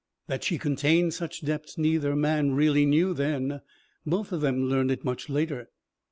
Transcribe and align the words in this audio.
That 0.25 0.43
she 0.43 0.57
contained 0.57 1.13
such 1.13 1.45
depths 1.45 1.77
neither 1.77 2.15
man 2.15 2.55
really 2.55 2.87
knew 2.87 3.13
then. 3.13 3.61
Both 4.03 4.31
of 4.31 4.41
them 4.41 4.63
learned 4.67 4.89
it 4.89 5.05
much 5.05 5.29
later. 5.29 5.69